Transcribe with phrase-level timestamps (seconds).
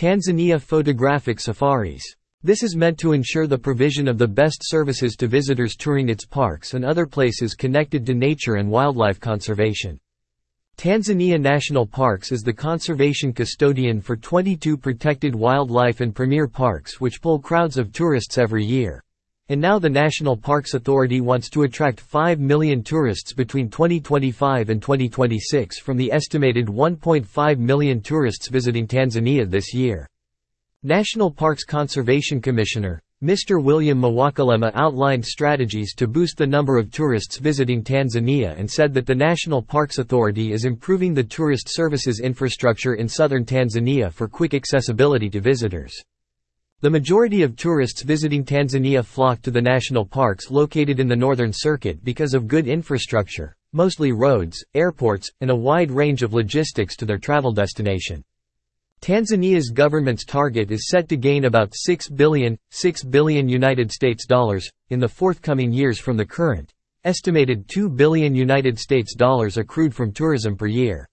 [0.00, 2.00] Tanzania Photographic Safaris.
[2.42, 6.24] This is meant to ensure the provision of the best services to visitors touring its
[6.24, 10.00] parks and other places connected to nature and wildlife conservation.
[10.78, 17.20] Tanzania National Parks is the conservation custodian for 22 protected wildlife and premier parks which
[17.20, 19.04] pull crowds of tourists every year.
[19.50, 24.80] And now the National Parks Authority wants to attract 5 million tourists between 2025 and
[24.80, 30.08] 2026 from the estimated 1.5 million tourists visiting Tanzania this year.
[30.84, 33.60] National Parks Conservation Commissioner, Mr.
[33.60, 39.04] William Mwakilema outlined strategies to boost the number of tourists visiting Tanzania and said that
[39.04, 44.54] the National Parks Authority is improving the tourist services infrastructure in southern Tanzania for quick
[44.54, 46.00] accessibility to visitors.
[46.82, 51.52] The majority of tourists visiting Tanzania flock to the national parks located in the northern
[51.52, 57.04] circuit because of good infrastructure, mostly roads, airports, and a wide range of logistics to
[57.04, 58.24] their travel destination.
[59.02, 64.70] Tanzania's government's target is set to gain about 6 billion, 6 billion United States dollars
[64.88, 66.72] in the forthcoming years from the current
[67.04, 71.06] estimated 2 billion United States dollars accrued from tourism per year.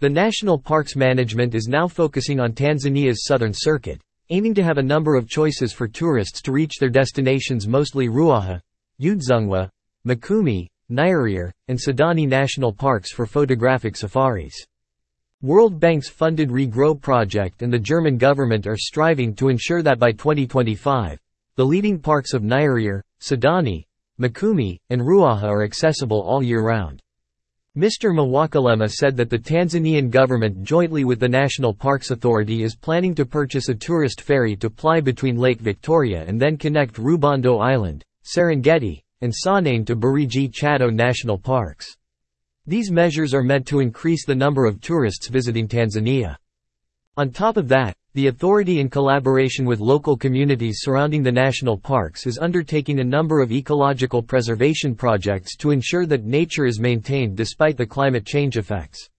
[0.00, 4.82] The National Parks Management is now focusing on Tanzania's southern circuit, aiming to have a
[4.82, 8.60] number of choices for tourists to reach their destinations mostly Ruaha,
[9.00, 9.70] Udzungwa,
[10.06, 14.54] Mikumi, Nyerere, and Saadani national parks for photographic safaris.
[15.42, 20.12] World Bank's funded Regrow project and the German government are striving to ensure that by
[20.12, 21.18] 2025,
[21.56, 23.84] the leading parks of Nyerere, Saadani,
[24.20, 27.02] Mikumi, and Ruaha are accessible all year round.
[27.76, 28.10] Mr.
[28.10, 33.26] Mwakilema said that the Tanzanian government jointly with the National Parks Authority is planning to
[33.26, 39.02] purchase a tourist ferry to ply between Lake Victoria and then connect Rubondo Island, Serengeti,
[39.20, 41.98] and Saanane to Burigi Chato National Parks.
[42.66, 46.36] These measures are meant to increase the number of tourists visiting Tanzania.
[47.18, 52.26] On top of that, the authority in collaboration with local communities surrounding the national parks
[52.26, 57.76] is undertaking a number of ecological preservation projects to ensure that nature is maintained despite
[57.76, 59.10] the climate change effects.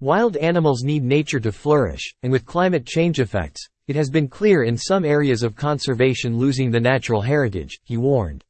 [0.00, 4.62] Wild animals need nature to flourish, and with climate change effects, it has been clear
[4.62, 8.42] in some areas of conservation losing the natural heritage, he warned.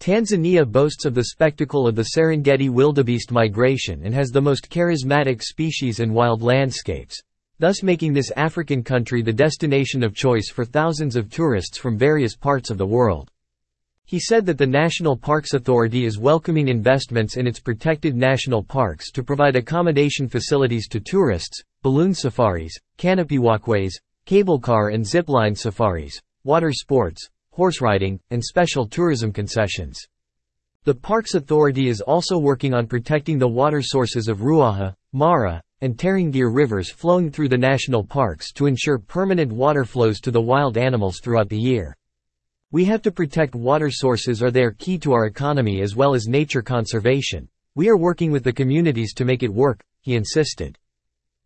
[0.00, 5.42] Tanzania boasts of the spectacle of the Serengeti wildebeest migration and has the most charismatic
[5.42, 7.22] species and wild landscapes,
[7.58, 12.36] thus making this African country the destination of choice for thousands of tourists from various
[12.36, 13.30] parts of the world.
[14.04, 19.10] He said that the National Parks Authority is welcoming investments in its protected national parks
[19.12, 25.54] to provide accommodation facilities to tourists, balloon safaris, canopy walkways, cable car and zip line
[25.54, 29.98] safaris, water sports, horse riding, and special tourism concessions.
[30.84, 35.98] The Parks Authority is also working on protecting the water sources of Ruaha, Mara, and
[35.98, 40.78] Tarangire rivers flowing through the national parks to ensure permanent water flows to the wild
[40.78, 41.94] animals throughout the year.
[42.70, 46.14] We have to protect water sources or they are key to our economy as well
[46.14, 47.48] as nature conservation.
[47.74, 50.78] We are working with the communities to make it work, he insisted.